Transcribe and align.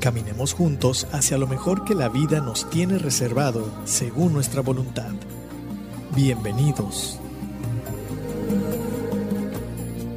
Caminemos 0.00 0.54
juntos 0.54 1.08
hacia 1.12 1.38
lo 1.38 1.48
mejor 1.48 1.84
que 1.84 1.92
la 1.92 2.08
vida 2.08 2.40
nos 2.40 2.70
tiene 2.70 2.98
reservado 2.98 3.84
según 3.84 4.32
nuestra 4.32 4.62
voluntad. 4.62 5.10
Bienvenidos. 6.14 7.20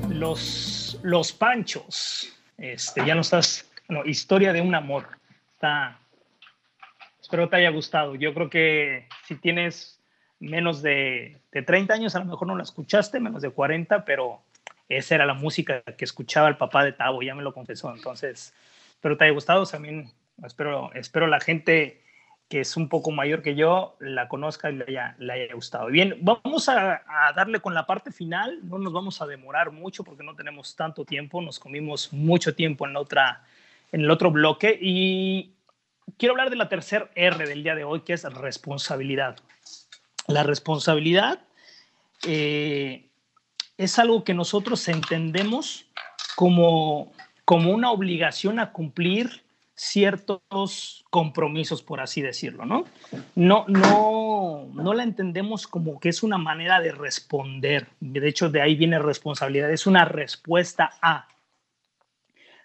Los, 0.07 0.99
los 1.01 1.33
panchos. 1.33 2.31
Este, 2.59 3.03
ya 3.03 3.15
no 3.15 3.21
estás. 3.21 3.71
No, 3.89 4.05
historia 4.05 4.53
de 4.53 4.61
un 4.61 4.75
amor. 4.75 5.07
Está, 5.55 5.97
espero 7.19 7.49
te 7.49 7.55
haya 7.55 7.71
gustado. 7.71 8.13
Yo 8.13 8.35
creo 8.35 8.51
que 8.51 9.07
si 9.27 9.35
tienes 9.35 9.99
menos 10.39 10.83
de, 10.83 11.41
de 11.51 11.63
30 11.63 11.95
años, 11.95 12.15
a 12.15 12.19
lo 12.19 12.25
mejor 12.25 12.47
no 12.47 12.55
la 12.55 12.63
escuchaste, 12.63 13.19
menos 13.19 13.41
de 13.41 13.49
40, 13.49 14.05
pero 14.05 14.41
esa 14.89 15.15
era 15.15 15.25
la 15.25 15.33
música 15.33 15.81
que 15.81 16.05
escuchaba 16.05 16.49
el 16.49 16.57
papá 16.57 16.83
de 16.83 16.91
Tavo, 16.91 17.23
ya 17.23 17.33
me 17.33 17.41
lo 17.41 17.51
confesó. 17.51 17.91
Entonces, 17.95 18.53
espero 19.01 19.17
te 19.17 19.23
haya 19.23 19.33
gustado. 19.33 19.65
También 19.65 20.11
espero, 20.45 20.93
espero 20.93 21.25
la 21.25 21.39
gente 21.39 22.03
que 22.47 22.59
es 22.59 22.77
un 22.77 22.87
poco 22.87 23.09
mayor 23.09 23.41
que 23.41 23.55
yo 23.55 23.95
la 23.99 24.27
conozca 24.27 24.69
y 24.69 24.75
le 24.75 24.85
haya, 24.87 25.15
le 25.17 25.33
haya 25.33 25.55
gustado. 25.55 25.87
Bien, 25.87 26.19
vamos 26.21 26.69
a, 26.69 27.01
a, 27.07 27.33
darle 27.33 27.61
con 27.61 27.73
la 27.73 27.87
parte 27.87 28.11
final. 28.11 28.59
No 28.61 28.77
nos 28.77 28.93
vamos 28.93 29.19
a 29.19 29.25
demorar 29.25 29.71
mucho 29.71 30.03
porque 30.03 30.23
no 30.23 30.35
tenemos 30.35 30.75
tanto 30.75 31.03
tiempo. 31.03 31.41
Nos 31.41 31.57
comimos 31.57 32.13
mucho 32.13 32.53
tiempo 32.53 32.87
en, 32.87 32.95
otra, 32.95 33.43
en 33.91 34.01
el 34.01 34.11
otro 34.11 34.29
bloque. 34.29 34.77
Y 34.79 35.55
quiero 36.19 36.33
hablar 36.33 36.51
de 36.51 36.57
la 36.57 36.69
tercera 36.69 37.09
R 37.15 37.47
del 37.47 37.63
día 37.63 37.73
de 37.73 37.83
hoy, 37.83 38.01
que 38.01 38.13
es 38.13 38.23
responsabilidad. 38.23 39.37
La 40.27 40.43
responsabilidad 40.43 41.39
eh, 42.27 43.09
es 43.77 43.97
algo 43.97 44.23
que 44.23 44.35
nosotros 44.35 44.87
entendemos 44.89 45.87
como, 46.35 47.13
como 47.51 47.71
una 47.71 47.91
obligación 47.91 48.59
a 48.59 48.71
cumplir 48.71 49.43
ciertos 49.75 51.03
compromisos, 51.09 51.83
por 51.83 51.99
así 51.99 52.21
decirlo, 52.21 52.65
¿no? 52.65 52.85
No, 53.35 53.65
no, 53.67 54.69
no 54.73 54.93
la 54.93 55.03
entendemos 55.03 55.67
como 55.67 55.99
que 55.99 56.07
es 56.07 56.23
una 56.23 56.37
manera 56.37 56.79
de 56.79 56.93
responder. 56.93 57.89
De 57.99 58.25
hecho, 58.25 58.47
de 58.49 58.61
ahí 58.61 58.75
viene 58.75 58.99
responsabilidad, 58.99 59.69
es 59.69 59.85
una 59.85 60.05
respuesta 60.05 60.91
a. 61.01 61.27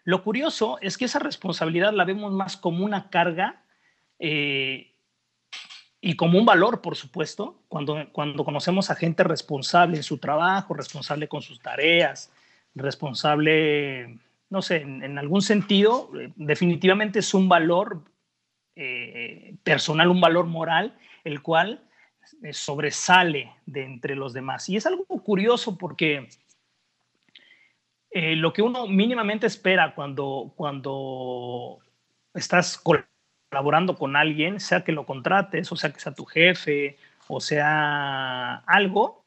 Lo 0.05 0.23
curioso 0.23 0.79
es 0.81 0.97
que 0.97 1.07
esa 1.07 1.19
responsabilidad 1.19 1.93
la 1.93 2.05
vemos 2.05 2.33
más 2.33 2.57
como 2.57 2.85
una 2.85 3.11
carga 3.11 3.65
eh, 4.21 4.93
y 6.01 6.15
como 6.15 6.39
un 6.39 6.47
valor, 6.47 6.81
por 6.81 6.95
supuesto, 6.95 7.59
cuando, 7.67 8.07
cuando 8.13 8.45
conocemos 8.45 8.89
a 8.89 8.95
gente 8.95 9.25
responsable 9.25 9.97
en 9.97 10.05
su 10.05 10.19
trabajo, 10.19 10.75
responsable 10.75 11.27
con 11.27 11.43
sus 11.43 11.59
tareas, 11.59 12.31
responsable, 12.77 14.21
no 14.49 14.63
sé, 14.63 14.77
en, 14.77 15.19
algún 15.19 15.43
sentido, 15.43 16.11
eh, 16.19 16.33
definitivamente 16.37 17.19
es 17.19 17.35
un 17.35 17.49
valor 17.49 18.05
eh, 18.77 19.57
personal, 19.63 20.09
un 20.09 20.21
valor 20.21 20.47
moral, 20.47 20.97
el 21.25 21.43
cual 21.43 21.85
eh, 22.43 22.53
sobresale 22.53 23.53
de 23.67 23.85
entre 23.85 24.15
los 24.15 24.33
demás. 24.33 24.69
Y 24.69 24.77
es 24.77 24.87
algo 24.87 25.05
curioso 25.07 25.77
porque 25.77 26.29
lo 28.19 28.51
que 28.55 28.63
uno 28.63 28.87
mínimamente 28.87 29.47
espera 29.47 29.95
cuando, 29.95 30.55
cuando 30.57 31.81
estás 32.33 32.83
colaborando 33.51 33.95
con 33.95 34.17
alguien, 34.17 34.59
sea 34.59 34.83
que 34.85 34.93
lo 34.93 35.05
contrates, 35.05 35.71
o 35.71 35.77
sea 35.77 35.93
que 35.93 36.01
sea 36.01 36.15
tu 36.15 36.25
jefe, 36.25 36.97
o 37.29 37.41
sea 37.41 38.55
algo, 38.67 39.27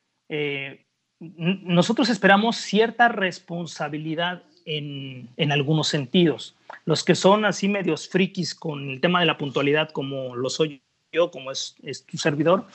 nosotros 1.20 2.10
esperamos 2.10 2.56
cierta 2.56 3.10
responsabilidad 3.10 4.42
en, 4.78 5.30
en, 5.38 5.52
algunos 5.52 5.88
sentidos. 5.88 6.56
Los 6.86 7.04
que 7.04 7.16
son 7.16 7.44
así 7.46 7.68
medios 7.68 8.08
frikis 8.08 8.54
con 8.54 8.90
el 8.90 9.02
tema 9.02 9.20
de 9.20 9.26
la 9.26 9.38
puntualidad, 9.38 9.90
como 9.90 10.36
lo 10.36 10.50
soy 10.50 10.82
yo, 11.12 11.32
como 11.32 11.52
es, 11.52 11.76
es 11.82 12.06
tu 12.06 12.18
servidor, 12.18 12.68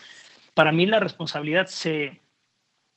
para 0.54 0.72
mí 0.72 0.86
la 0.86 0.98
responsabilidad 0.98 1.66
se, 1.66 2.20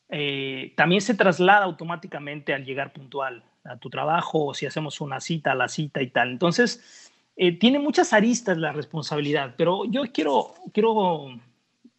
eh, 0.10 0.74
también 0.76 1.02
se 1.02 1.14
traslada 1.14 1.66
automáticamente 1.66 2.54
al 2.54 2.66
llegar 2.66 2.92
puntual 2.92 3.44
a 3.64 3.78
tu 3.78 3.90
trabajo 3.90 4.46
o 4.46 4.54
si 4.54 4.66
hacemos 4.66 5.00
una 5.00 5.20
cita 5.20 5.52
a 5.52 5.56
la 5.56 5.68
cita 5.68 6.02
y 6.02 6.10
tal. 6.10 6.32
Entonces, 6.32 7.12
eh, 7.36 7.52
tiene 7.52 7.78
muchas 7.78 8.14
aristas 8.14 8.58
la 8.58 8.72
responsabilidad, 8.72 9.54
pero 9.58 9.86
yo 9.86 10.04
quiero, 10.12 10.56
quiero 10.74 11.28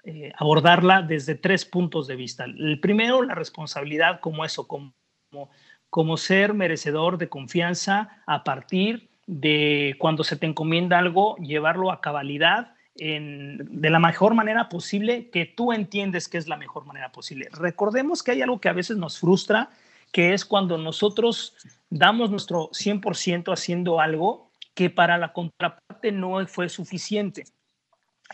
eh, 0.02 0.32
abordarla 0.36 1.02
desde 1.02 1.36
tres 1.36 1.64
puntos 1.64 2.08
de 2.08 2.16
vista. 2.16 2.44
El 2.44 2.80
primero, 2.80 3.22
la 3.22 3.36
responsabilidad 3.36 4.18
como 4.18 4.44
eso, 4.44 4.66
como, 4.66 4.92
como 5.30 5.50
ser 6.16 6.54
merecedor 6.54 7.18
de 7.18 7.28
confianza 7.28 8.22
a 8.26 8.44
partir 8.44 9.08
de 9.26 9.94
cuando 9.98 10.24
se 10.24 10.36
te 10.36 10.46
encomienda 10.46 10.98
algo, 10.98 11.36
llevarlo 11.36 11.92
a 11.92 12.00
cabalidad 12.00 12.74
en, 12.96 13.58
de 13.80 13.90
la 13.90 13.98
mejor 13.98 14.34
manera 14.34 14.68
posible 14.68 15.28
que 15.30 15.44
tú 15.46 15.72
entiendes 15.72 16.28
que 16.28 16.38
es 16.38 16.48
la 16.48 16.56
mejor 16.56 16.86
manera 16.86 17.12
posible. 17.12 17.48
Recordemos 17.52 18.22
que 18.22 18.32
hay 18.32 18.42
algo 18.42 18.60
que 18.60 18.68
a 18.68 18.72
veces 18.72 18.96
nos 18.96 19.18
frustra, 19.18 19.70
que 20.12 20.32
es 20.32 20.44
cuando 20.44 20.78
nosotros 20.78 21.54
damos 21.90 22.30
nuestro 22.30 22.70
100% 22.70 23.52
haciendo 23.52 24.00
algo 24.00 24.50
que 24.74 24.90
para 24.90 25.18
la 25.18 25.32
contraparte 25.32 26.12
no 26.12 26.46
fue 26.46 26.68
suficiente. 26.68 27.44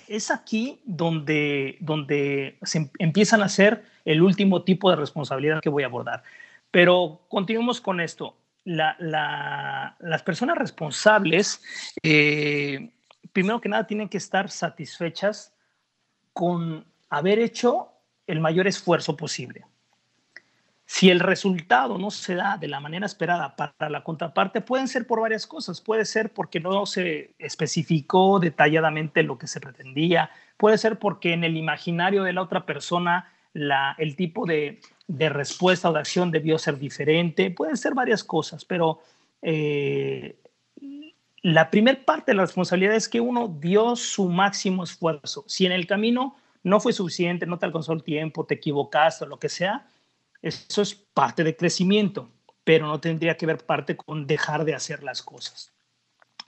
Es 0.09 0.31
aquí 0.31 0.81
donde, 0.85 1.77
donde 1.81 2.59
se 2.63 2.91
empiezan 2.99 3.43
a 3.43 3.47
hacer 3.47 3.85
el 4.05 4.23
último 4.23 4.63
tipo 4.63 4.91
de 4.91 4.97
responsabilidad 4.97 5.61
que 5.61 5.71
voy 5.71 5.85
a 5.85 5.87
abordar. 5.87 6.23
Pero 6.75 7.21
continuemos 7.29 7.81
con 7.81 8.01
esto. 8.01 8.37
La, 8.65 8.97
la, 8.99 9.97
las 10.01 10.23
personas 10.25 10.59
responsables 10.59 11.63
eh, 12.03 12.91
primero 13.35 13.61
que 13.61 13.69
nada, 13.69 13.87
tienen 13.87 14.09
que 14.09 14.17
estar 14.17 14.51
satisfechas 14.51 15.53
con 16.33 16.87
haber 17.11 17.39
hecho 17.39 17.89
el 18.27 18.41
mayor 18.41 18.67
esfuerzo 18.67 19.17
posible. 19.17 19.67
Si 20.87 21.11
el 21.11 21.21
resultado 21.21 21.99
no 21.99 22.11
se 22.11 22.35
da 22.35 22.57
de 22.59 22.69
la 22.69 22.81
manera 22.81 23.07
esperada 23.07 23.57
para 23.57 23.91
la 23.91 24.05
contraparte, 24.05 24.61
pueden 24.61 24.87
ser 24.87 25.07
por 25.07 25.21
varias 25.21 25.47
cosas. 25.47 25.81
Puede 25.81 26.05
ser 26.05 26.33
porque 26.33 26.61
no 26.61 26.87
se 26.87 27.35
especificó 27.39 28.39
detalladamente 28.39 29.23
lo 29.23 29.39
que 29.39 29.47
se 29.47 29.61
pretendía. 29.61 30.31
Puede 30.57 30.79
ser 30.79 30.99
porque 30.99 31.33
en 31.33 31.45
el 31.45 31.57
imaginario 31.57 32.23
de 32.23 32.33
la 32.33 32.43
otra 32.43 32.67
persona 32.67 33.33
la, 33.53 33.95
el 33.99 34.15
tipo 34.17 34.47
de, 34.47 34.81
de 35.07 35.29
respuesta 35.29 35.91
o 35.91 35.93
de 35.93 36.01
acción 36.01 36.31
debió 36.31 36.59
ser 36.59 36.79
diferente. 36.79 37.51
Pueden 37.51 37.77
ser 37.77 37.95
varias 37.95 38.25
cosas, 38.25 38.65
pero 38.65 39.01
eh, 39.43 40.39
la 41.43 41.71
primera 41.71 42.03
parte 42.05 42.33
de 42.33 42.37
la 42.37 42.45
responsabilidad 42.45 42.95
es 42.95 43.09
que 43.09 43.21
uno 43.21 43.49
dio 43.61 43.97
su 43.97 44.29
máximo 44.29 44.83
esfuerzo. 44.83 45.45
Si 45.47 45.67
en 45.67 45.73
el 45.73 45.87
camino 45.87 46.37
no 46.63 46.81
fue 46.81 46.95
suficiente, 46.95 47.47
no 47.47 47.59
te 47.59 47.67
alcanzó 47.67 47.93
el 47.93 48.03
tiempo, 48.03 48.47
te 48.47 48.55
equivocaste 48.55 49.25
o 49.25 49.29
lo 49.29 49.39
que 49.39 49.51
sea, 49.51 49.87
eso 50.41 50.83
es 50.83 50.95
parte 50.95 51.45
de 51.45 51.57
crecimiento, 51.57 52.31
pero 52.65 52.87
no 52.87 53.01
tendría 53.01 53.37
que 53.37 53.47
ver 53.47 53.59
parte 53.59 53.97
con 53.97 54.27
dejar 54.27 54.65
de 54.65 54.75
hacer 54.75 55.03
las 55.03 55.23
cosas. 55.23 55.73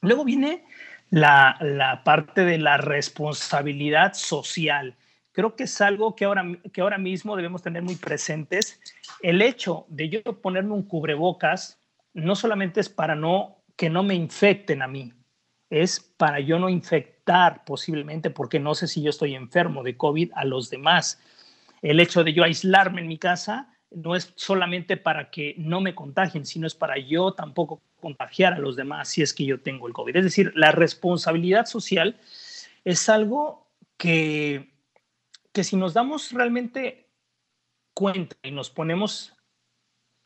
Luego 0.00 0.24
viene 0.24 0.64
la, 1.10 1.56
la 1.60 2.04
parte 2.04 2.44
de 2.44 2.58
la 2.58 2.76
responsabilidad 2.78 4.14
social. 4.14 4.96
Creo 5.36 5.54
que 5.54 5.64
es 5.64 5.80
algo 5.82 6.16
que 6.16 6.24
ahora, 6.24 6.46
que 6.72 6.80
ahora 6.80 6.96
mismo 6.96 7.36
debemos 7.36 7.60
tener 7.60 7.82
muy 7.82 7.96
presentes. 7.96 8.80
El 9.20 9.42
hecho 9.42 9.84
de 9.88 10.08
yo 10.08 10.22
ponerme 10.22 10.72
un 10.72 10.82
cubrebocas 10.82 11.78
no 12.14 12.34
solamente 12.34 12.80
es 12.80 12.88
para 12.88 13.14
no 13.14 13.58
que 13.76 13.90
no 13.90 14.02
me 14.02 14.14
infecten 14.14 14.80
a 14.80 14.88
mí, 14.88 15.12
es 15.68 16.00
para 16.00 16.40
yo 16.40 16.58
no 16.58 16.70
infectar 16.70 17.66
posiblemente, 17.66 18.30
porque 18.30 18.58
no 18.58 18.74
sé 18.74 18.86
si 18.86 19.02
yo 19.02 19.10
estoy 19.10 19.34
enfermo 19.34 19.82
de 19.82 19.98
COVID 19.98 20.32
a 20.34 20.46
los 20.46 20.70
demás. 20.70 21.20
El 21.82 22.00
hecho 22.00 22.24
de 22.24 22.32
yo 22.32 22.42
aislarme 22.42 23.02
en 23.02 23.08
mi 23.08 23.18
casa 23.18 23.74
no 23.90 24.16
es 24.16 24.32
solamente 24.36 24.96
para 24.96 25.30
que 25.30 25.54
no 25.58 25.82
me 25.82 25.94
contagien, 25.94 26.46
sino 26.46 26.66
es 26.66 26.74
para 26.74 26.96
yo 26.96 27.32
tampoco 27.32 27.82
contagiar 28.00 28.54
a 28.54 28.58
los 28.58 28.74
demás 28.74 29.10
si 29.10 29.20
es 29.20 29.34
que 29.34 29.44
yo 29.44 29.60
tengo 29.60 29.86
el 29.86 29.92
COVID. 29.92 30.16
Es 30.16 30.24
decir, 30.24 30.50
la 30.56 30.72
responsabilidad 30.72 31.66
social 31.66 32.16
es 32.86 33.10
algo 33.10 33.66
que, 33.98 34.75
que 35.56 35.64
si 35.64 35.74
nos 35.74 35.94
damos 35.94 36.32
realmente 36.32 37.08
cuenta 37.94 38.36
y 38.42 38.50
nos 38.50 38.68
ponemos 38.68 39.34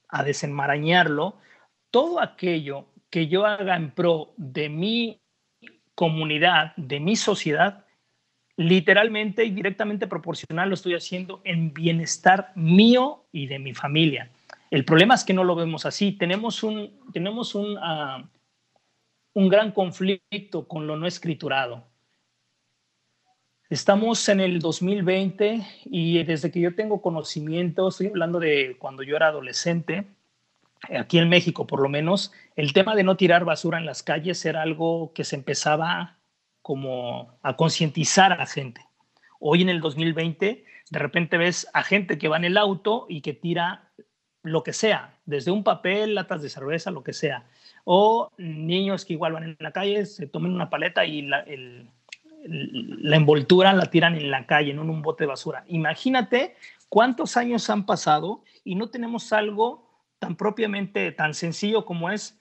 a 0.09 0.25
desenmarañarlo, 0.25 1.37
todo 1.93 2.21
aquello 2.21 2.87
que 3.11 3.29
yo 3.29 3.47
haga 3.47 3.77
en 3.77 3.93
pro 3.93 4.35
de 4.37 4.69
mi 4.69 5.21
comunidad, 5.95 6.75
de 6.75 6.99
mi 6.99 7.15
sociedad, 7.15 7.87
literalmente 8.57 9.45
y 9.45 9.53
directamente 9.53 10.09
proporcional 10.09 10.69
lo 10.69 10.75
estoy 10.75 10.95
haciendo 10.95 11.43
en 11.45 11.73
bienestar 11.73 12.51
mío 12.57 13.29
y 13.31 13.47
de 13.47 13.61
mi 13.61 13.73
familia. 13.73 14.33
El 14.73 14.85
problema 14.85 15.15
es 15.15 15.23
que 15.23 15.33
no 15.33 15.45
lo 15.45 15.55
vemos 15.55 15.87
así. 15.87 16.11
Tenemos 16.11 16.65
un, 16.65 16.99
tenemos 17.13 17.55
un, 17.55 17.79
ah, 17.81 18.29
un 19.35 19.49
gran 19.49 19.71
conflicto 19.71 20.67
con 20.67 20.89
lo 20.89 20.97
no 20.97 21.07
escriturado. 21.07 21.90
Estamos 23.71 24.29
en 24.29 24.41
el 24.41 24.59
2020 24.59 25.65
y 25.85 26.25
desde 26.25 26.51
que 26.51 26.59
yo 26.59 26.75
tengo 26.75 27.01
conocimiento, 27.01 27.87
estoy 27.87 28.09
hablando 28.09 28.41
de 28.41 28.77
cuando 28.81 29.05
yo 29.05 29.15
era 29.15 29.29
adolescente, 29.29 30.09
aquí 30.99 31.19
en 31.19 31.29
México 31.29 31.69
por 31.69 31.81
lo 31.81 31.89
menos, 31.89 32.33
el 32.57 32.73
tema 32.73 32.97
de 32.97 33.05
no 33.05 33.17
tirar 33.17 33.45
basura 33.45 33.79
en 33.79 33.87
las 33.87 34.03
calles 34.03 34.45
era 34.45 34.63
algo 34.63 35.13
que 35.15 35.23
se 35.23 35.37
empezaba 35.37 36.19
como 36.63 37.39
a 37.43 37.55
concientizar 37.55 38.33
a 38.33 38.39
la 38.39 38.47
gente. 38.47 38.85
Hoy 39.39 39.63
en 39.63 39.69
el 39.69 39.81
2020, 39.81 40.65
de 40.91 40.99
repente 40.99 41.39
ves 41.39 41.69
a 41.73 41.85
gente 41.85 42.19
que 42.19 42.27
va 42.27 42.39
en 42.39 42.47
el 42.47 42.57
auto 42.57 43.07
y 43.09 43.21
que 43.21 43.35
tira 43.35 43.93
lo 44.43 44.65
que 44.65 44.73
sea, 44.73 45.17
desde 45.27 45.53
un 45.53 45.63
papel, 45.63 46.17
latas 46.17 46.43
de 46.43 46.49
cerveza, 46.49 46.91
lo 46.91 47.05
que 47.05 47.13
sea. 47.13 47.47
O 47.85 48.33
niños 48.37 49.05
que 49.05 49.13
igual 49.13 49.35
van 49.35 49.45
en 49.45 49.57
la 49.61 49.71
calle, 49.71 50.07
se 50.07 50.27
tomen 50.27 50.53
una 50.53 50.71
paleta 50.71 51.05
y 51.05 51.23
la, 51.23 51.45
la 52.47 53.17
envoltura 53.17 53.73
la 53.73 53.87
tiran 53.87 54.17
en 54.17 54.31
la 54.31 54.47
calle, 54.47 54.71
en 54.71 54.79
un 54.79 55.03
bote 55.03 55.25
de 55.25 55.29
basura. 55.29 55.65
Imagínate 55.69 56.57
cuántos 56.89 57.37
años 57.37 57.69
han 57.71 57.87
pasado 57.87 58.43
y 58.65 58.75
no 58.75 58.89
tenemos 58.91 59.33
algo 59.33 59.89
tan 60.19 60.37
propiamente, 60.37 61.13
tan 61.13 61.35
sencillo 61.35 61.85
como 61.85 62.11
es 62.11 62.39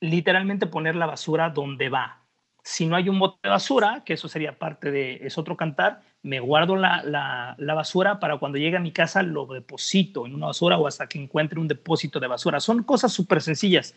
literalmente 0.00 0.66
poner 0.66 0.96
la 0.96 1.06
basura 1.06 1.50
donde 1.50 1.88
va. 1.88 2.22
Si 2.62 2.86
no 2.86 2.96
hay 2.96 3.08
un 3.08 3.18
bote 3.18 3.38
de 3.42 3.50
basura, 3.50 4.02
que 4.04 4.14
eso 4.14 4.28
sería 4.28 4.58
parte 4.58 4.90
de, 4.90 5.20
es 5.22 5.38
otro 5.38 5.56
cantar, 5.56 6.02
me 6.22 6.40
guardo 6.40 6.76
la, 6.76 7.02
la, 7.02 7.74
basura 7.74 8.20
para 8.20 8.38
cuando 8.38 8.58
llegue 8.58 8.76
a 8.76 8.80
mi 8.80 8.92
casa 8.92 9.22
lo 9.22 9.46
deposito 9.46 10.26
en 10.26 10.34
una 10.34 10.48
basura 10.48 10.76
o 10.76 10.86
hasta 10.86 11.08
que 11.08 11.18
encuentre 11.18 11.58
un 11.58 11.68
depósito 11.68 12.20
de 12.20 12.26
basura. 12.26 12.60
Son 12.60 12.82
cosas 12.82 13.12
súper 13.12 13.40
sencillas. 13.40 13.94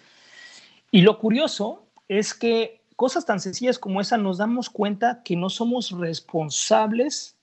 Y 0.92 1.02
lo 1.02 1.18
curioso 1.18 1.88
es 2.08 2.34
que 2.34 2.83
cosas 3.04 3.26
tan 3.26 3.42
sencillas 3.42 3.80
como 3.80 4.00
esa 4.00 4.18
nos 4.18 4.38
damos 4.38 4.70
cuenta 4.70 5.24
que 5.26 5.36
no 5.36 5.50
somos 5.50 5.92
responsables 5.92 7.36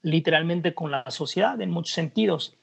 literalmente 0.00 0.72
con 0.72 0.90
la 0.90 1.04
sociedad 1.10 1.60
en 1.60 1.68
muchos 1.68 1.92
sentidos. 1.92 2.56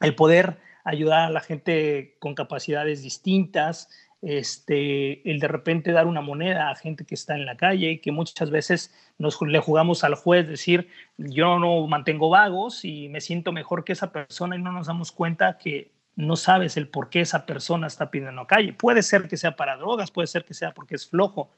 El 0.00 0.16
poder 0.16 0.58
ayudar 0.82 1.20
a 1.20 1.30
la 1.30 1.38
gente 1.38 2.16
con 2.18 2.34
capacidades 2.34 3.04
distintas, 3.04 3.88
este, 4.22 5.30
el 5.30 5.38
de 5.38 5.46
repente 5.46 5.92
dar 5.92 6.08
una 6.08 6.20
moneda 6.20 6.68
a 6.68 6.74
gente 6.74 7.04
que 7.04 7.14
está 7.14 7.36
en 7.36 7.46
la 7.46 7.56
calle, 7.56 8.00
que 8.00 8.10
muchas 8.10 8.50
veces 8.50 8.92
nos 9.18 9.40
le 9.40 9.60
jugamos 9.60 10.02
al 10.02 10.16
juez, 10.16 10.48
decir, 10.48 10.88
yo 11.16 11.60
no 11.60 11.86
mantengo 11.86 12.28
vagos 12.28 12.84
y 12.84 13.08
me 13.08 13.20
siento 13.20 13.52
mejor 13.52 13.84
que 13.84 13.92
esa 13.92 14.10
persona 14.10 14.56
y 14.56 14.60
no 14.60 14.72
nos 14.72 14.88
damos 14.88 15.12
cuenta 15.12 15.58
que 15.58 15.92
no 16.16 16.36
sabes 16.36 16.76
el 16.76 16.88
por 16.88 17.08
qué 17.08 17.20
esa 17.20 17.46
persona 17.46 17.86
está 17.86 18.10
pidiendo 18.10 18.46
calle. 18.46 18.72
Puede 18.72 19.02
ser 19.02 19.28
que 19.28 19.36
sea 19.36 19.56
para 19.56 19.76
drogas, 19.76 20.10
puede 20.10 20.26
ser 20.26 20.44
que 20.44 20.54
sea 20.54 20.72
porque 20.72 20.94
es 20.94 21.08
flojo, 21.08 21.50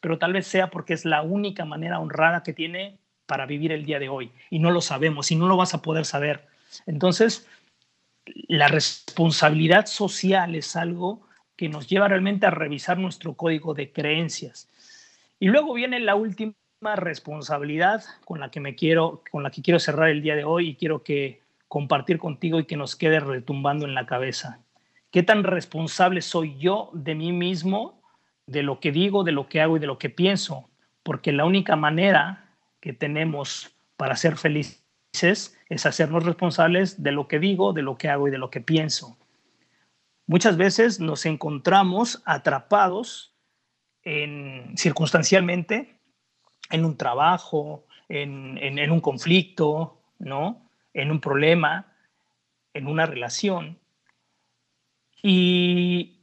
pero 0.00 0.18
tal 0.18 0.32
vez 0.32 0.46
sea 0.46 0.70
porque 0.70 0.94
es 0.94 1.04
la 1.04 1.22
única 1.22 1.64
manera 1.64 1.98
honrada 1.98 2.42
que 2.42 2.52
tiene 2.52 2.98
para 3.26 3.46
vivir 3.46 3.72
el 3.72 3.84
día 3.84 3.98
de 3.98 4.08
hoy 4.08 4.30
y 4.50 4.58
no 4.58 4.70
lo 4.70 4.80
sabemos 4.80 5.30
y 5.30 5.36
no 5.36 5.48
lo 5.48 5.56
vas 5.56 5.74
a 5.74 5.82
poder 5.82 6.04
saber. 6.04 6.46
Entonces, 6.86 7.46
la 8.48 8.68
responsabilidad 8.68 9.86
social 9.86 10.54
es 10.54 10.76
algo 10.76 11.26
que 11.56 11.68
nos 11.68 11.88
lleva 11.88 12.08
realmente 12.08 12.46
a 12.46 12.50
revisar 12.50 12.98
nuestro 12.98 13.34
código 13.34 13.74
de 13.74 13.92
creencias. 13.92 14.68
Y 15.40 15.48
luego 15.48 15.74
viene 15.74 15.98
la 16.00 16.14
última 16.14 16.54
responsabilidad 16.94 18.04
con 18.24 18.40
la 18.40 18.50
que 18.50 18.60
me 18.60 18.74
quiero 18.74 19.22
con 19.30 19.42
la 19.42 19.50
que 19.50 19.62
quiero 19.62 19.80
cerrar 19.80 20.08
el 20.08 20.22
día 20.22 20.36
de 20.36 20.44
hoy 20.44 20.70
y 20.70 20.74
quiero 20.76 21.02
que 21.02 21.40
compartir 21.68 22.18
contigo 22.18 22.58
y 22.58 22.64
que 22.64 22.76
nos 22.76 22.96
quede 22.96 23.20
retumbando 23.20 23.86
en 23.86 23.94
la 23.94 24.06
cabeza. 24.06 24.60
¿Qué 25.10 25.22
tan 25.22 25.44
responsable 25.44 26.22
soy 26.22 26.56
yo 26.58 26.90
de 26.92 27.14
mí 27.14 27.32
mismo, 27.32 28.02
de 28.46 28.62
lo 28.62 28.80
que 28.80 28.92
digo, 28.92 29.24
de 29.24 29.32
lo 29.32 29.48
que 29.48 29.60
hago 29.60 29.76
y 29.76 29.80
de 29.80 29.86
lo 29.86 29.98
que 29.98 30.10
pienso? 30.10 30.70
Porque 31.02 31.32
la 31.32 31.44
única 31.44 31.76
manera 31.76 32.56
que 32.80 32.92
tenemos 32.92 33.76
para 33.96 34.16
ser 34.16 34.36
felices 34.36 34.84
es 35.68 35.86
hacernos 35.86 36.24
responsables 36.24 37.02
de 37.02 37.12
lo 37.12 37.28
que 37.28 37.38
digo, 37.38 37.72
de 37.72 37.82
lo 37.82 37.96
que 37.96 38.08
hago 38.08 38.28
y 38.28 38.30
de 38.30 38.38
lo 38.38 38.50
que 38.50 38.60
pienso. 38.60 39.18
Muchas 40.26 40.56
veces 40.56 41.00
nos 41.00 41.24
encontramos 41.24 42.22
atrapados 42.26 43.34
en, 44.02 44.76
circunstancialmente 44.76 45.98
en 46.70 46.84
un 46.84 46.96
trabajo, 46.96 47.86
en, 48.08 48.58
en 48.58 48.90
un 48.90 49.00
conflicto, 49.00 50.02
¿no? 50.18 50.67
En 51.02 51.10
un 51.10 51.20
problema, 51.20 51.86
en 52.74 52.86
una 52.86 53.06
relación. 53.06 53.78
Y, 55.22 56.18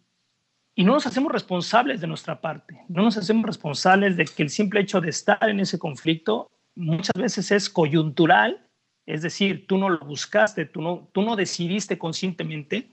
y 0.75 0.83
no 0.83 0.93
nos 0.93 1.05
hacemos 1.05 1.31
responsables 1.31 2.01
de 2.01 2.07
nuestra 2.07 2.41
parte, 2.41 2.81
no 2.87 3.03
nos 3.03 3.17
hacemos 3.17 3.45
responsables 3.45 4.17
de 4.17 4.25
que 4.25 4.43
el 4.43 4.49
simple 4.49 4.81
hecho 4.81 5.01
de 5.01 5.09
estar 5.09 5.49
en 5.49 5.59
ese 5.59 5.79
conflicto 5.79 6.51
muchas 6.75 7.15
veces 7.15 7.51
es 7.51 7.69
coyuntural, 7.69 8.67
es 9.05 9.21
decir, 9.21 9.67
tú 9.67 9.77
no 9.77 9.89
lo 9.89 9.99
buscaste, 9.99 10.65
tú 10.65 10.81
no, 10.81 11.09
tú 11.13 11.21
no 11.21 11.35
decidiste 11.35 11.97
conscientemente 11.97 12.89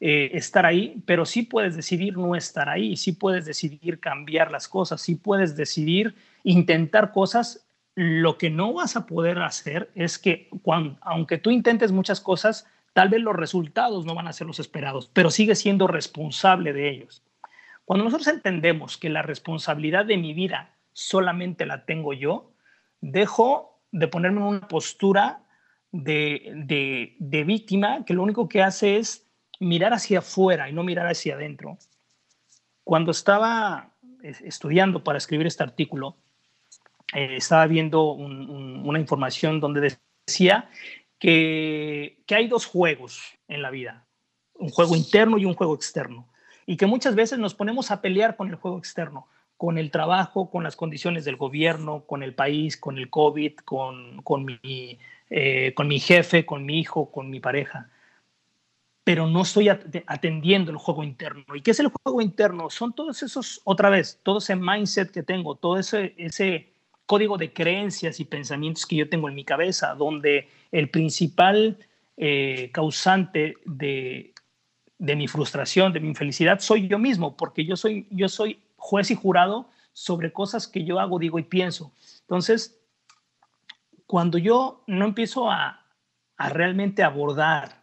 eh, 0.00 0.30
estar 0.34 0.66
ahí, 0.66 1.00
pero 1.06 1.24
sí 1.24 1.42
puedes 1.42 1.76
decidir 1.76 2.16
no 2.16 2.34
estar 2.34 2.68
ahí, 2.68 2.96
sí 2.96 3.12
puedes 3.12 3.44
decidir 3.44 4.00
cambiar 4.00 4.50
las 4.50 4.66
cosas, 4.66 5.00
sí 5.00 5.14
puedes 5.14 5.56
decidir 5.56 6.14
intentar 6.42 7.12
cosas 7.12 7.61
lo 7.94 8.38
que 8.38 8.50
no 8.50 8.72
vas 8.72 8.96
a 8.96 9.06
poder 9.06 9.38
hacer 9.40 9.90
es 9.94 10.18
que, 10.18 10.48
cuando, 10.62 10.98
aunque 11.02 11.38
tú 11.38 11.50
intentes 11.50 11.92
muchas 11.92 12.20
cosas, 12.20 12.66
tal 12.92 13.08
vez 13.08 13.20
los 13.20 13.36
resultados 13.36 14.06
no 14.06 14.14
van 14.14 14.28
a 14.28 14.32
ser 14.32 14.46
los 14.46 14.60
esperados, 14.60 15.10
pero 15.12 15.30
sigue 15.30 15.54
siendo 15.54 15.86
responsable 15.86 16.72
de 16.72 16.90
ellos. 16.90 17.22
Cuando 17.84 18.04
nosotros 18.04 18.28
entendemos 18.28 18.96
que 18.96 19.10
la 19.10 19.22
responsabilidad 19.22 20.06
de 20.06 20.16
mi 20.16 20.32
vida 20.32 20.74
solamente 20.92 21.66
la 21.66 21.84
tengo 21.84 22.12
yo, 22.12 22.52
dejo 23.00 23.80
de 23.90 24.08
ponerme 24.08 24.40
en 24.40 24.46
una 24.46 24.68
postura 24.68 25.42
de, 25.90 27.14
de 27.18 27.44
víctima 27.44 28.04
que 28.06 28.14
lo 28.14 28.22
único 28.22 28.48
que 28.48 28.62
hace 28.62 28.96
es 28.96 29.26
mirar 29.60 29.92
hacia 29.92 30.20
afuera 30.20 30.68
y 30.68 30.72
no 30.72 30.82
mirar 30.82 31.06
hacia 31.06 31.34
adentro. 31.34 31.78
Cuando 32.84 33.10
estaba 33.10 33.90
estudiando 34.22 35.04
para 35.04 35.18
escribir 35.18 35.46
este 35.46 35.62
artículo, 35.62 36.16
eh, 37.12 37.36
estaba 37.36 37.66
viendo 37.66 38.12
una 38.12 38.98
información 38.98 39.60
donde 39.60 39.96
decía 40.26 40.70
que, 41.18 42.22
que 42.26 42.34
hay 42.34 42.48
dos 42.48 42.66
juegos 42.66 43.38
en 43.48 43.62
la 43.62 43.70
vida, 43.70 44.06
un 44.54 44.70
juego 44.70 44.96
interno 44.96 45.38
y 45.38 45.44
un 45.44 45.54
juego 45.54 45.74
externo, 45.74 46.28
y 46.66 46.76
que 46.76 46.86
muchas 46.86 47.14
veces 47.14 47.38
nos 47.38 47.54
ponemos 47.54 47.90
a 47.90 48.00
pelear 48.00 48.36
con 48.36 48.48
el 48.48 48.56
juego 48.56 48.78
externo, 48.78 49.28
con 49.62 49.78
el 49.78 49.92
trabajo, 49.92 50.50
con 50.50 50.64
las 50.64 50.74
condiciones 50.74 51.24
del 51.24 51.36
gobierno, 51.36 52.04
con 52.04 52.24
el 52.24 52.34
país, 52.34 52.76
con 52.76 52.98
el 52.98 53.10
COVID, 53.10 53.58
con, 53.58 54.20
con, 54.22 54.44
mi, 54.44 54.98
eh, 55.30 55.72
con 55.76 55.86
mi 55.86 56.00
jefe, 56.00 56.44
con 56.44 56.66
mi 56.66 56.80
hijo, 56.80 57.12
con 57.12 57.30
mi 57.30 57.38
pareja. 57.38 57.88
Pero 59.04 59.28
no 59.28 59.42
estoy 59.42 59.68
atendiendo 59.68 60.72
el 60.72 60.78
juego 60.78 61.04
interno. 61.04 61.44
¿Y 61.54 61.60
qué 61.60 61.70
es 61.70 61.78
el 61.78 61.92
juego 62.02 62.20
interno? 62.20 62.70
Son 62.70 62.92
todos 62.92 63.22
esos, 63.22 63.60
otra 63.62 63.88
vez, 63.88 64.18
todo 64.24 64.38
ese 64.38 64.56
mindset 64.56 65.12
que 65.12 65.22
tengo, 65.22 65.54
todo 65.54 65.78
ese, 65.78 66.14
ese, 66.18 66.71
código 67.06 67.36
de 67.36 67.52
creencias 67.52 68.20
y 68.20 68.24
pensamientos 68.24 68.86
que 68.86 68.96
yo 68.96 69.08
tengo 69.08 69.28
en 69.28 69.34
mi 69.34 69.44
cabeza, 69.44 69.94
donde 69.94 70.48
el 70.70 70.90
principal 70.90 71.78
eh, 72.16 72.70
causante 72.72 73.56
de, 73.64 74.34
mi 74.98 75.28
frustración, 75.28 75.92
de 75.92 76.00
mi 76.00 76.08
infelicidad, 76.08 76.60
soy 76.60 76.88
yo 76.88 76.98
mismo, 76.98 77.36
porque 77.36 77.64
yo 77.64 77.76
soy, 77.76 78.06
yo 78.10 78.28
soy 78.28 78.62
juez 78.76 79.10
y 79.10 79.14
jurado 79.14 79.68
sobre 79.92 80.32
cosas 80.32 80.68
que 80.68 80.84
yo 80.84 81.00
hago, 81.00 81.18
digo 81.18 81.38
y 81.38 81.44
pienso. 81.44 81.92
Entonces, 82.20 82.80
cuando 84.06 84.38
yo 84.38 84.84
no 84.86 85.04
empiezo 85.04 85.50
a, 85.50 85.86
a 86.36 86.48
realmente 86.48 87.02
abordar 87.02 87.82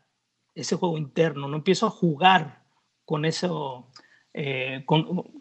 ese 0.56 0.76
juego 0.76 0.98
interno, 0.98 1.48
no 1.48 1.58
empiezo 1.58 1.88
a 1.88 1.92
jugar 1.92 2.64
con 3.06 3.26
eso, 3.26 3.88
eh, 4.34 4.84
con, 4.86 5.39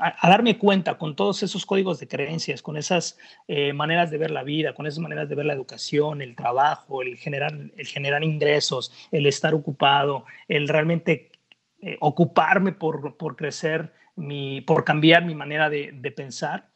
a, 0.00 0.28
darme 0.28 0.56
cuenta 0.56 0.96
con 0.98 1.16
todos 1.16 1.42
esos 1.42 1.66
códigos 1.66 1.98
de 1.98 2.06
creencias, 2.06 2.62
con 2.62 2.76
esas 2.76 3.18
eh, 3.48 3.72
maneras 3.72 4.10
de 4.10 4.18
ver 4.18 4.30
la 4.30 4.44
vida, 4.44 4.74
con 4.74 4.86
esas 4.86 5.00
maneras 5.00 5.28
de 5.28 5.34
ver 5.34 5.46
la 5.46 5.52
educación, 5.52 6.22
el 6.22 6.36
trabajo, 6.36 7.02
el 7.02 7.16
generar, 7.16 7.52
el 7.52 7.86
generar 7.86 8.22
ingresos, 8.22 8.92
el 9.10 9.26
estar 9.26 9.54
ocupado, 9.54 10.24
el 10.46 10.68
realmente 10.68 11.32
eh, 11.80 11.96
ocuparme 12.00 12.72
por, 12.72 13.16
por 13.16 13.36
crecer, 13.36 13.92
mi, 14.16 14.60
por 14.60 14.84
cambiar 14.84 15.24
mi 15.24 15.34
manera 15.34 15.68
de, 15.68 15.90
de, 15.92 16.10
pensar. 16.12 16.70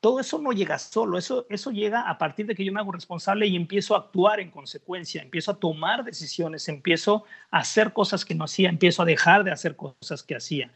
Todo 0.00 0.20
eso 0.20 0.38
no 0.38 0.52
llega 0.52 0.78
solo, 0.78 1.16
eso, 1.16 1.46
eso 1.48 1.70
llega 1.70 2.02
a 2.10 2.18
partir 2.18 2.44
de 2.44 2.54
que 2.54 2.64
yo 2.64 2.72
me 2.72 2.80
hago 2.80 2.92
responsable 2.92 3.46
y 3.46 3.56
empiezo 3.56 3.94
a 3.94 3.98
actuar 3.98 4.40
en 4.40 4.50
consecuencia, 4.50 5.22
empiezo 5.22 5.52
a 5.52 5.58
tomar 5.58 6.04
decisiones, 6.04 6.68
empiezo 6.68 7.24
a 7.50 7.60
hacer 7.60 7.94
cosas 7.94 8.26
que 8.26 8.34
no 8.34 8.44
hacía, 8.44 8.68
empiezo 8.68 9.00
a 9.00 9.06
dejar 9.06 9.42
de 9.42 9.52
hacer 9.52 9.74
cosas 9.74 10.22
que 10.22 10.36
hacía. 10.36 10.70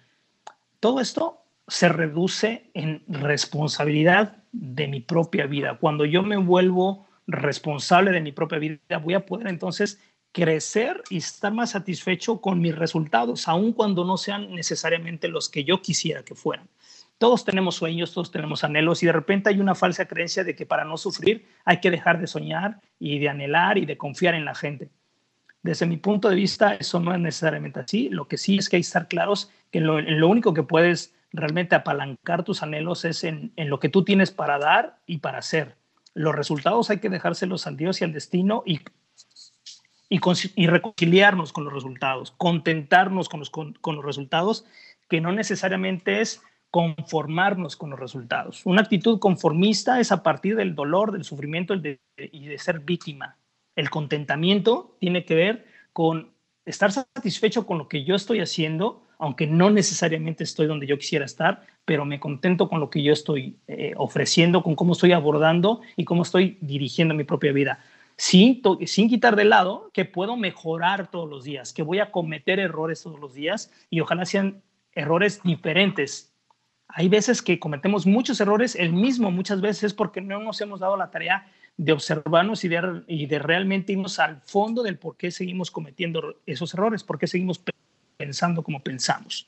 Todo 0.80 1.00
esto 1.00 1.45
se 1.68 1.88
reduce 1.88 2.70
en 2.74 3.02
responsabilidad 3.08 4.36
de 4.52 4.88
mi 4.88 5.00
propia 5.00 5.46
vida. 5.46 5.78
Cuando 5.78 6.04
yo 6.04 6.22
me 6.22 6.36
vuelvo 6.36 7.06
responsable 7.26 8.12
de 8.12 8.20
mi 8.20 8.32
propia 8.32 8.58
vida, 8.58 8.98
voy 9.02 9.14
a 9.14 9.26
poder 9.26 9.48
entonces 9.48 10.00
crecer 10.32 11.02
y 11.08 11.16
estar 11.16 11.52
más 11.52 11.70
satisfecho 11.70 12.40
con 12.40 12.60
mis 12.60 12.76
resultados, 12.76 13.48
aun 13.48 13.72
cuando 13.72 14.04
no 14.04 14.16
sean 14.16 14.54
necesariamente 14.54 15.28
los 15.28 15.48
que 15.48 15.64
yo 15.64 15.80
quisiera 15.80 16.22
que 16.24 16.34
fueran. 16.34 16.68
Todos 17.18 17.44
tenemos 17.44 17.76
sueños, 17.76 18.12
todos 18.12 18.30
tenemos 18.30 18.62
anhelos 18.62 19.02
y 19.02 19.06
de 19.06 19.12
repente 19.12 19.48
hay 19.48 19.58
una 19.58 19.74
falsa 19.74 20.04
creencia 20.04 20.44
de 20.44 20.54
que 20.54 20.66
para 20.66 20.84
no 20.84 20.98
sufrir 20.98 21.46
hay 21.64 21.80
que 21.80 21.90
dejar 21.90 22.20
de 22.20 22.26
soñar 22.26 22.80
y 22.98 23.18
de 23.18 23.30
anhelar 23.30 23.78
y 23.78 23.86
de 23.86 23.96
confiar 23.96 24.34
en 24.34 24.44
la 24.44 24.54
gente. 24.54 24.90
Desde 25.62 25.86
mi 25.86 25.96
punto 25.96 26.28
de 26.28 26.36
vista, 26.36 26.74
eso 26.74 27.00
no 27.00 27.14
es 27.14 27.18
necesariamente 27.18 27.80
así. 27.80 28.10
Lo 28.10 28.28
que 28.28 28.36
sí 28.36 28.58
es 28.58 28.68
que 28.68 28.76
hay 28.76 28.82
que 28.82 28.86
estar 28.86 29.08
claros 29.08 29.50
que 29.72 29.80
lo, 29.80 30.00
lo 30.02 30.28
único 30.28 30.52
que 30.52 30.62
puedes 30.62 31.15
realmente 31.36 31.74
apalancar 31.74 32.44
tus 32.44 32.62
anhelos 32.62 33.04
es 33.04 33.24
en, 33.24 33.52
lo 33.56 33.78
que 33.78 33.88
tú 33.88 34.04
tienes 34.04 34.30
para 34.30 34.58
dar 34.58 34.98
y 35.06 35.18
para 35.18 35.38
hacer. 35.38 35.76
Los 36.14 36.34
resultados 36.34 36.90
hay 36.90 36.98
que 36.98 37.10
dejárselos 37.10 37.66
al 37.66 37.76
Dios 37.76 38.00
y 38.00 38.04
al 38.04 38.12
destino 38.12 38.62
y, 38.64 38.80
y, 40.08 40.66
reconciliarnos 40.66 41.52
con 41.52 41.64
los 41.64 41.72
resultados, 41.72 42.32
contentarnos 42.32 43.28
con 43.28 43.40
los, 43.40 43.50
con, 43.50 43.76
los 43.84 44.04
resultados, 44.04 44.64
que 45.08 45.20
no 45.20 45.32
necesariamente 45.32 46.20
es 46.20 46.42
conformarnos 46.70 47.76
con 47.76 47.90
los 47.90 48.00
resultados. 48.00 48.62
Una 48.64 48.82
actitud 48.82 49.18
conformista 49.18 50.00
es 50.00 50.12
a 50.12 50.22
partir 50.22 50.56
del 50.56 50.74
dolor, 50.74 51.12
del 51.12 51.24
sufrimiento 51.24 51.74
y 51.74 52.46
de 52.46 52.58
ser 52.58 52.80
víctima. 52.80 53.36
El 53.76 53.90
contentamiento 53.90 54.96
tiene 54.98 55.24
que 55.24 55.34
ver 55.34 55.66
con 55.92 56.32
estar 56.64 56.92
satisfecho 56.92 57.66
con 57.66 57.78
lo 57.78 57.88
que 57.88 58.04
yo 58.04 58.14
estoy 58.14 58.40
haciendo 58.40 59.05
aunque 59.18 59.46
no 59.46 59.70
necesariamente 59.70 60.44
estoy 60.44 60.66
donde 60.66 60.86
yo 60.86 60.98
quisiera 60.98 61.24
estar, 61.24 61.66
pero 61.84 62.04
me 62.04 62.20
contento 62.20 62.68
con 62.68 62.80
lo 62.80 62.90
que 62.90 63.02
yo 63.02 63.12
estoy 63.12 63.56
eh, 63.68 63.94
ofreciendo, 63.96 64.62
con 64.62 64.74
cómo 64.74 64.92
estoy 64.92 65.12
abordando 65.12 65.80
y 65.96 66.04
cómo 66.04 66.22
estoy 66.22 66.58
dirigiendo 66.60 67.14
mi 67.14 67.24
propia 67.24 67.52
vida. 67.52 67.78
Sin, 68.16 68.62
sin 68.86 69.08
quitar 69.08 69.36
de 69.36 69.44
lado 69.44 69.90
que 69.92 70.04
puedo 70.04 70.36
mejorar 70.36 71.10
todos 71.10 71.28
los 71.28 71.44
días, 71.44 71.72
que 71.72 71.82
voy 71.82 71.98
a 71.98 72.10
cometer 72.10 72.58
errores 72.58 73.02
todos 73.02 73.20
los 73.20 73.34
días 73.34 73.70
y 73.90 74.00
ojalá 74.00 74.24
sean 74.24 74.62
errores 74.92 75.40
diferentes. 75.44 76.32
Hay 76.88 77.08
veces 77.08 77.42
que 77.42 77.58
cometemos 77.58 78.06
muchos 78.06 78.40
errores, 78.40 78.74
el 78.74 78.92
mismo 78.92 79.30
muchas 79.30 79.60
veces 79.60 79.92
porque 79.92 80.20
no 80.20 80.40
nos 80.40 80.60
hemos 80.60 80.80
dado 80.80 80.96
la 80.96 81.10
tarea 81.10 81.46
de 81.76 81.92
observarnos 81.92 82.64
y 82.64 82.68
de, 82.68 83.02
y 83.06 83.26
de 83.26 83.38
realmente 83.38 83.92
irnos 83.92 84.18
al 84.18 84.40
fondo 84.46 84.82
del 84.82 84.98
por 84.98 85.16
qué 85.16 85.30
seguimos 85.30 85.70
cometiendo 85.70 86.36
esos 86.46 86.72
errores, 86.72 87.04
por 87.04 87.18
qué 87.18 87.26
seguimos 87.26 87.58
pensando 88.16 88.62
como 88.62 88.80
pensamos. 88.80 89.46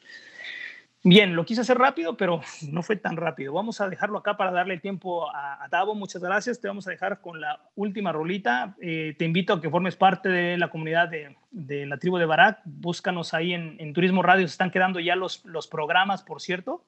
Bien, 1.05 1.37
lo 1.37 1.45
quise 1.45 1.61
hacer 1.61 1.79
rápido, 1.79 2.17
pero 2.17 2.41
no 2.71 2.83
fue 2.83 2.97
tan 2.97 3.17
rápido. 3.17 3.53
Vamos 3.53 3.81
a 3.81 3.89
dejarlo 3.89 4.19
acá 4.19 4.37
para 4.37 4.51
darle 4.51 4.79
tiempo 4.79 5.31
a, 5.35 5.63
a 5.63 5.69
Davo. 5.69 5.95
Muchas 5.95 6.23
gracias. 6.23 6.61
Te 6.61 6.69
vamos 6.69 6.87
a 6.87 6.91
dejar 6.91 7.21
con 7.21 7.41
la 7.41 7.61
última 7.77 8.13
rolita. 8.13 8.77
Eh, 8.81 9.15
te 9.17 9.25
invito 9.25 9.53
a 9.53 9.61
que 9.61 9.71
formes 9.71 9.97
parte 9.97 10.29
de 10.29 10.59
la 10.59 10.69
comunidad 10.71 11.09
de, 11.09 11.37
de 11.51 11.87
la 11.87 11.99
tribu 11.99 12.19
de 12.19 12.27
Barak. 12.27 12.61
Búscanos 12.65 13.33
ahí 13.33 13.55
en, 13.55 13.77
en, 13.79 13.93
Turismo 13.93 14.23
Radio. 14.23 14.47
Se 14.47 14.53
están 14.53 14.71
quedando 14.71 14.99
ya 14.99 15.15
los, 15.15 15.45
los 15.45 15.69
programas, 15.69 16.23
por 16.23 16.41
cierto. 16.41 16.85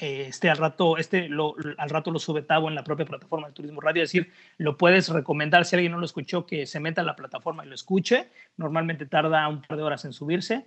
Eh, 0.00 0.26
este 0.28 0.48
al 0.48 0.56
rato, 0.56 0.96
este 0.96 1.28
lo, 1.28 1.54
al 1.76 1.90
rato 1.90 2.10
lo 2.10 2.18
sube 2.18 2.40
Tavo 2.40 2.68
en 2.68 2.74
la 2.74 2.82
propia 2.82 3.04
plataforma 3.04 3.48
de 3.48 3.54
Turismo 3.54 3.80
Radio. 3.80 4.02
Es 4.02 4.12
decir, 4.12 4.32
lo 4.58 4.76
puedes 4.76 5.08
recomendar 5.08 5.64
si 5.64 5.76
alguien 5.76 5.92
no 5.92 5.98
lo 5.98 6.06
escuchó, 6.06 6.46
que 6.46 6.66
se 6.66 6.80
meta 6.80 7.00
a 7.00 7.04
la 7.04 7.16
plataforma 7.16 7.64
y 7.64 7.68
lo 7.68 7.74
escuche. 7.74 8.30
Normalmente 8.56 9.06
tarda 9.06 9.48
un 9.48 9.62
par 9.62 9.76
de 9.76 9.82
horas 9.82 10.04
en 10.04 10.12
subirse. 10.12 10.66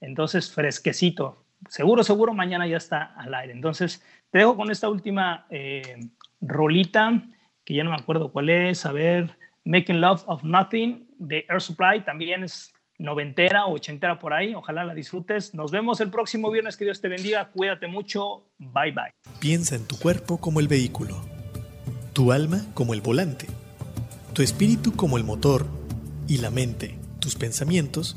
Entonces, 0.00 0.50
fresquecito. 0.50 1.44
Seguro, 1.68 2.02
seguro, 2.02 2.32
mañana 2.32 2.66
ya 2.66 2.78
está 2.78 3.14
al 3.16 3.34
aire. 3.34 3.52
Entonces, 3.52 4.02
te 4.30 4.38
dejo 4.38 4.56
con 4.56 4.70
esta 4.70 4.88
última 4.88 5.46
eh, 5.50 5.98
rolita, 6.40 7.22
que 7.64 7.74
ya 7.74 7.84
no 7.84 7.90
me 7.90 7.96
acuerdo 7.96 8.32
cuál 8.32 8.48
es. 8.48 8.86
A 8.86 8.92
ver, 8.92 9.36
Making 9.64 10.00
Love 10.00 10.22
of 10.26 10.42
Nothing 10.42 11.06
de 11.18 11.44
Air 11.48 11.60
Supply. 11.60 12.02
También 12.04 12.44
es 12.44 12.72
noventera 12.98 13.66
o 13.66 13.74
ochentera 13.74 14.18
por 14.18 14.32
ahí. 14.32 14.54
Ojalá 14.54 14.84
la 14.84 14.94
disfrutes. 14.94 15.54
Nos 15.54 15.70
vemos 15.70 16.00
el 16.00 16.10
próximo 16.10 16.50
viernes. 16.50 16.76
Que 16.76 16.84
Dios 16.84 17.00
te 17.00 17.08
bendiga. 17.08 17.50
Cuídate 17.50 17.86
mucho. 17.86 18.46
Bye 18.58 18.92
bye. 18.92 19.12
Piensa 19.38 19.76
en 19.76 19.86
tu 19.86 19.98
cuerpo 19.98 20.38
como 20.38 20.60
el 20.60 20.68
vehículo, 20.68 21.22
tu 22.14 22.32
alma 22.32 22.64
como 22.72 22.94
el 22.94 23.02
volante, 23.02 23.46
tu 24.32 24.42
espíritu 24.42 24.96
como 24.96 25.18
el 25.18 25.24
motor 25.24 25.66
y 26.26 26.38
la 26.38 26.50
mente, 26.50 26.98
tus 27.18 27.34
pensamientos 27.34 28.16